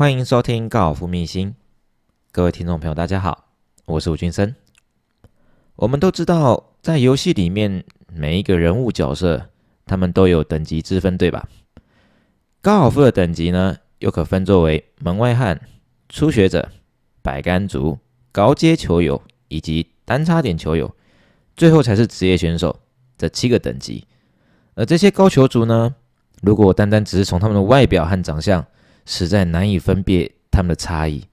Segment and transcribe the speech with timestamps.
[0.00, 1.54] 欢迎收听高尔夫秘辛，
[2.32, 3.48] 各位听众朋友，大家好，
[3.84, 4.54] 我是吴俊生。
[5.76, 9.50] 我们都知道，在游戏里面，每一个人物角色，
[9.84, 11.46] 他们都有等级之分，对吧？
[12.62, 15.60] 高尔夫的等级呢，又可分作为门外汉、
[16.08, 16.70] 初学者、
[17.20, 17.98] 百杆族、
[18.32, 20.96] 高阶球友以及单差点球友，
[21.58, 22.80] 最后才是职业选手
[23.18, 24.06] 这七个等级。
[24.76, 25.94] 而这些高球族呢，
[26.40, 28.64] 如果单单只是从他们的外表和长相，
[29.10, 31.24] 实在难以分辨他们的差异。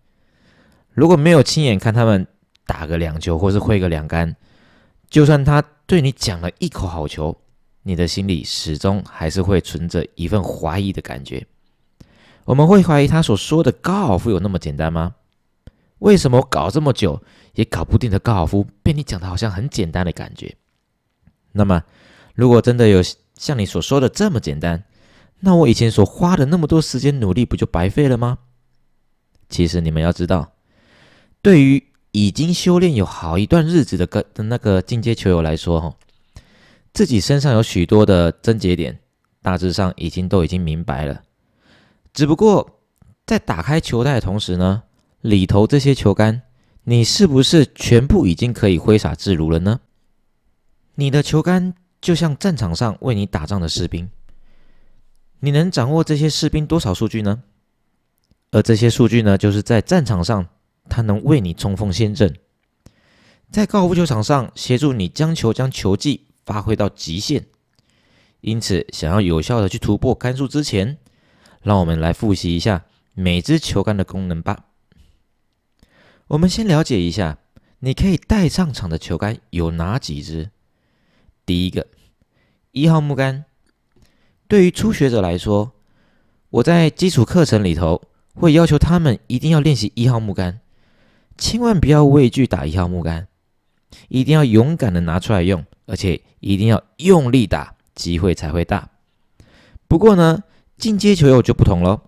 [0.93, 2.25] 如果没有亲眼看他们
[2.65, 4.35] 打个两球，或是挥个两杆，
[5.11, 7.37] 就算他对你讲了一口好球，
[7.83, 11.45] 你的心里始终还是会存着一份怀疑的感觉。
[12.45, 15.13] 我们会怀疑他所说的高尔夫有那么简单吗？
[15.99, 17.21] 为什么搞这么久
[17.53, 20.55] 也搞不定的高尔夫，被你讲的好像很简单的感觉？
[21.51, 21.83] 那么，
[22.33, 23.03] 如果真的有
[23.35, 24.83] 像你所说的这么简单，
[25.39, 28.39] 那我以前所花的那么多时间努力，不就白费了吗？
[29.49, 30.53] 其实你们要知道，
[31.41, 35.95] 对于已经修炼有好一段日子的个的那个进阶球友来说，哈，
[36.91, 38.99] 自己身上有许多的症结点，
[39.41, 41.21] 大致上已经都已经明白了。
[42.13, 42.81] 只不过
[43.25, 44.83] 在打开球袋的同时呢，
[45.21, 46.41] 里头这些球杆，
[46.83, 49.79] 你是不是全部已经可以挥洒自如了呢？
[50.95, 54.09] 你的球杆就像战场上为你打仗的士兵。
[55.39, 57.43] 你能掌握这些士兵多少数据呢？
[58.51, 60.47] 而这些数据呢，就是在战场上，
[60.89, 62.33] 他能为你冲锋陷阵，
[63.51, 67.45] 在高尔夫球场上协助你将球将球技发挥到极限。
[68.41, 70.97] 因此，想要有效的去突破杆数之前，
[71.61, 74.65] 让我们来复习一下每支球杆的功能吧。
[76.27, 77.37] 我们先了解一下，
[77.79, 80.51] 你可以带上场的球杆有哪几支？
[81.45, 81.87] 第一个，
[82.71, 83.45] 一号木杆。
[84.47, 85.73] 对于初学者来说，
[86.49, 88.01] 我在基础课程里头
[88.33, 90.61] 会要求他们一定要练习一号木杆，
[91.37, 93.27] 千万不要畏惧打一号木杆，
[94.07, 98.89] 一定要勇敢的拿出来用，而且一定要用力打，机会才会大。
[99.89, 100.43] 不过呢，
[100.77, 102.01] 进阶球友就不同喽。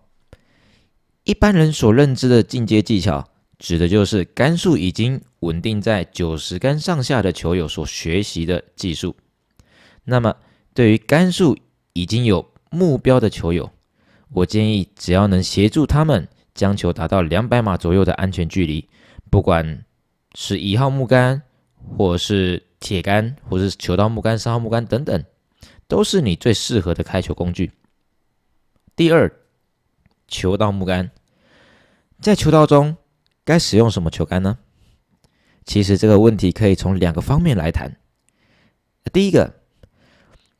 [1.26, 3.28] 一般人所认知的进阶技巧，
[3.58, 9.16] 指的就是杆数已经稳定在九十杆上下的球友所学习的技术。
[10.06, 10.38] 那么，
[10.74, 11.58] 对于杆数，
[11.94, 13.70] 已经有目标的球友，
[14.32, 18.88] 我建议只要能协助他们将球打到两百码左右的安全距离，
[19.30, 19.86] 不管
[20.36, 21.42] 是一号木杆，
[21.98, 25.24] 或是铁杆，或是球道木杆、三号木杆等等，
[25.88, 27.72] 都是你最适合的开球工具。
[28.96, 29.32] 第二，
[30.28, 31.10] 球道木杆，
[32.22, 32.96] 在球道中
[33.44, 34.60] 该使用什么球杆呢？
[35.66, 37.98] 其实这个问题可以从两个方面来谈。
[39.12, 39.59] 第一个。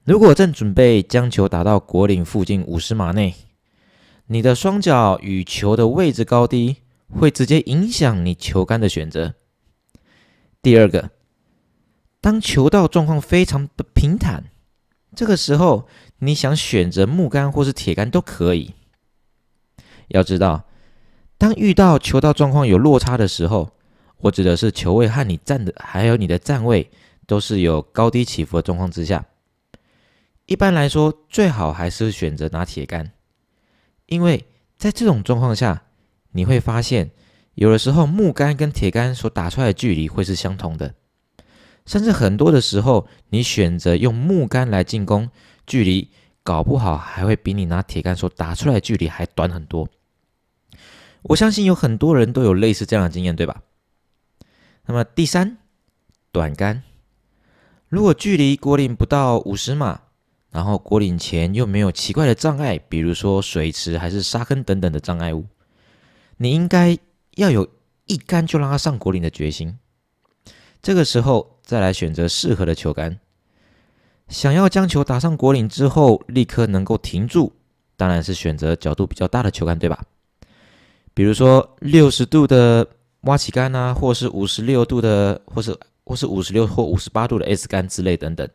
[0.04, 3.36] 如果正准备将球打到果岭附近五十码内，
[4.28, 6.78] 你的双脚与球的位置高低
[7.10, 9.36] 会直接影响你球杆的选择。
[10.62, 11.12] 第二个，
[12.22, 14.46] 当球道状况非常的平坦，
[15.16, 15.88] 这个时候
[16.20, 18.74] 你想选择木杆或是铁杆都可以。
[20.08, 20.66] 要知道，
[21.38, 23.70] 当遇到球道状况有落差的时候，
[24.18, 26.90] 我指的是球位和你站的还有你的站位
[27.28, 29.24] 都是有高低起伏的状况之下。
[30.50, 33.12] 一般来说，最好还是选择拿铁杆，
[34.08, 34.48] 因为
[34.80, 35.84] 在这种状况下，
[36.32, 37.12] 你会发现
[37.54, 40.96] 有的时候木杆跟铁杆所打出来的距离会是相同的，
[41.86, 45.30] 甚至很多的时候，你选择用木杆来进攻，
[45.68, 46.10] 距离
[46.42, 49.88] 搞不好还会比你拿铁杆所打出来的距离还短很多。
[51.22, 53.62] 我相信有很多人都有类似这样的经验，对吧？
[54.88, 55.60] 那么第三，
[56.32, 56.82] 短杆，
[57.88, 60.02] 如果距离果岭不到五十码。
[60.52, 65.46] 然后果岭前又没有奇怪的障碍，比如说水池还是沙坑等等的障碍物，
[66.38, 66.98] 你应该
[67.36, 67.68] 要有
[68.06, 69.78] 一杆就让它上果岭的决心。
[70.82, 73.20] 这个时候再来选择适合的球杆。
[74.28, 77.52] 想要将球打上果岭之后立刻能够停住，
[77.98, 80.04] 当然是选择角度比较大的球杆，对吧？
[81.14, 82.88] 比如说六十度的
[83.22, 88.48] 挖起杆啊，或是五十六度的，或是或是五十六或五十八度的 S 杆之类等等。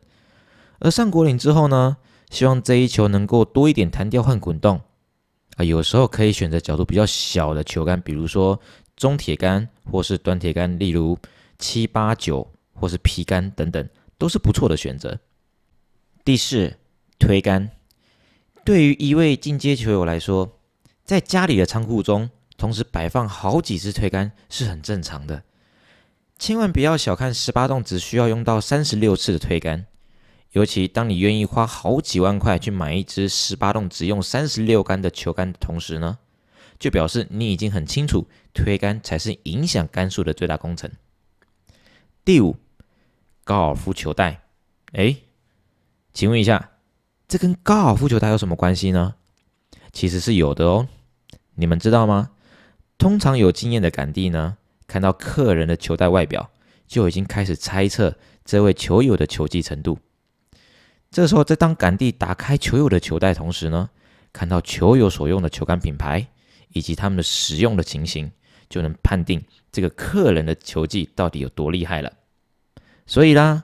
[0.85, 1.97] 而上果岭之后呢，
[2.29, 4.79] 希望这一球能够多一点弹跳和滚动
[5.55, 8.59] 啊，有时候可以选择角度比较小的球杆，比如说
[8.95, 11.17] 中铁杆或是短铁杆，例如
[11.57, 13.89] 七八九或是皮杆等等，
[14.19, 15.17] 都是不错的选择。
[16.23, 16.77] 第四，
[17.17, 17.71] 推杆，
[18.63, 20.59] 对于一位进阶球友来说，
[21.03, 25.41] 在家里的仓库中同时摆放好几支推杆是很正常的，
[26.37, 29.87] 千万不要小看十八洞只需要用到三十六次的推杆。
[30.55, 36.17] 尤其当你愿意花好几万块去买一支十八洞只用三十六杆的球杆的同时呢，
[36.79, 40.89] 就表示你已经很清楚推杆才是影响杆数的最大工程。
[42.23, 42.55] 第五，
[43.43, 44.43] 高尔夫球带，
[44.93, 45.17] 哎，
[46.13, 46.71] 请问一下，
[47.27, 49.15] 这跟高尔夫球带有什么关系呢？
[49.91, 50.87] 其实是有的哦。
[51.55, 52.31] 你们知道吗？
[52.97, 54.57] 通常有经验的杆弟呢，
[54.87, 56.49] 看到客人的球袋外表，
[56.87, 59.99] 就已经开始猜测这位球友的球技程度。
[61.15, 63.89] 这时候，在当杆弟打开球友的球袋同时呢，
[64.33, 66.27] 看到球友所用的球杆品牌
[66.73, 68.29] 以及他们的使用的情形，
[68.67, 69.41] 就能判定
[69.71, 72.11] 这个客人的球技到底有多厉害了。
[73.05, 73.63] 所以啦，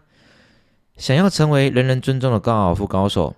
[0.96, 3.36] 想要成为人人尊重的高尔夫高手，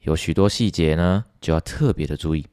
[0.00, 2.44] 有许多细节呢，就要特别的注意。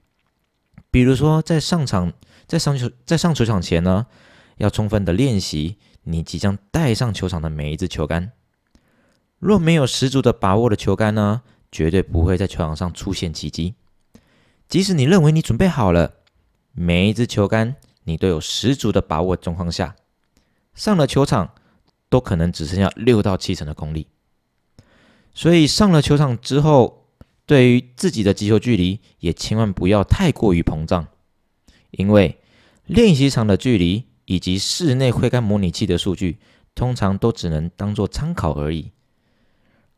[0.89, 2.13] 比如说，在上场、
[2.47, 4.07] 在上球、在上球场前呢，
[4.55, 8.31] 要充分的练习你即将带上球场的每一支球杆。
[9.43, 13.75] 若没有十足的把握的球杆呢，绝对不会在球场上出现奇迹。
[14.69, 16.13] 即使你认为你准备好了，
[16.71, 17.75] 每一支球杆
[18.05, 19.97] 你都有十足的把握状况下，
[20.73, 21.55] 上了球场
[22.07, 24.07] 都可能只剩下六到七成的功力。
[25.33, 27.09] 所以上了球场之后，
[27.45, 31.07] 对于自己的击球距离也千万不要太过于膨胀，
[31.91, 32.39] 因为
[32.85, 36.37] 练习场的距离以及室内挥杆模拟器的数据，
[36.73, 38.91] 通常都只能当做参考而已。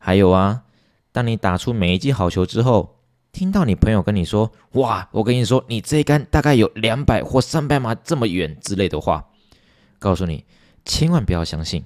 [0.06, 0.62] 还有啊，
[1.10, 3.00] 当你打出每一记好球之后，
[3.32, 9.26] 听到你朋友跟你说：“哇，我跟你说，你这一杆大概有两百或三百码这么远”之类的话，
[9.98, 10.44] 告诉你
[10.84, 11.82] 千万不要相信，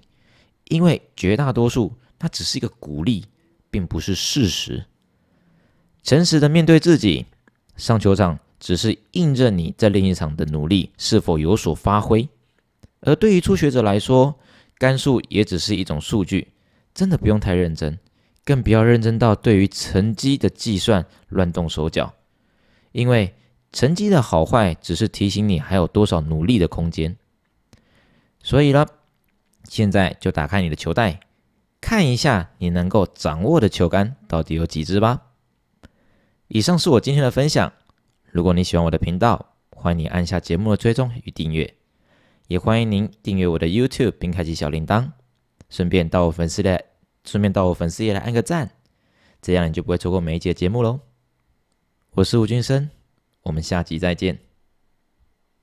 [0.69, 3.25] 因为绝大多数它只是一个鼓励，
[3.71, 4.85] 并不是事实。
[6.03, 7.25] 诚实的面对自己，
[7.77, 12.29] 上球场只是印证你在练习场的努力是否有所发挥，
[13.01, 14.39] 而对于初学者来说，
[14.77, 16.49] 杆数也只是一种数据。
[16.93, 17.97] 真的不用太认真，
[18.51, 22.15] 更不要认真到对于成绩的计算乱动手脚，
[22.91, 23.33] 因为
[23.71, 27.17] 成绩的好坏只是提醒你还有多少努力的空间。
[28.43, 28.85] 所以呢，
[29.63, 31.21] 现在就打开你的球袋，
[31.81, 35.29] 看一下你能够掌握的球杆到底有几支吧。
[36.49, 37.73] 以上是我今天的分享。
[38.33, 41.77] 如果你喜欢我的频道，欢迎你按下节目的追踪与订阅，
[42.49, 45.13] 也欢迎您订阅我的 YouTube 并开启小铃铛。
[45.69, 46.87] 顺便到我粉丝的，
[47.25, 48.71] 顺便到我粉丝页来按个赞，
[49.41, 51.01] 这样你就不会错过每一节节目喽。
[52.13, 52.91] 我是吴俊生，
[53.43, 54.50] 我们下集再见。